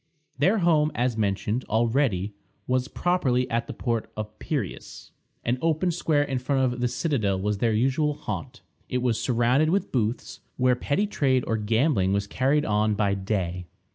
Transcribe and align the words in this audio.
Their 0.39 0.57
home, 0.57 0.91
as 0.95 1.15
mentioned 1.15 1.63
already, 1.65 2.33
was 2.65 2.87
properly 2.87 3.47
at 3.51 3.67
the 3.67 3.73
port 3.73 4.11
of 4.17 4.39
Piræus. 4.39 5.11
An 5.45 5.59
open 5.61 5.91
square 5.91 6.23
in 6.23 6.39
front 6.39 6.73
of 6.73 6.79
the 6.79 6.87
citadel 6.87 7.39
was 7.39 7.59
their 7.59 7.73
usual 7.73 8.15
haunt. 8.15 8.61
It 8.89 9.03
was 9.03 9.21
surrounded 9.21 9.69
with 9.69 9.91
booths, 9.91 10.39
where 10.57 10.75
petty 10.75 11.05
trade 11.05 11.43
or 11.45 11.55
gambling 11.55 12.13
was 12.13 12.25
carried 12.25 12.65
on 12.65 12.95
by 12.95 13.13
day. 13.13 13.67